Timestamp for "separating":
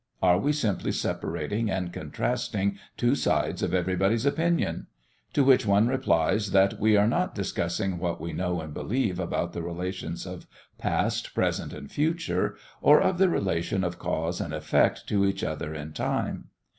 0.93-1.69